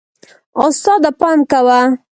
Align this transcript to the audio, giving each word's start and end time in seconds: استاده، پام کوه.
استاده، 0.63 1.09
پام 1.19 1.39
کوه. 1.51 1.81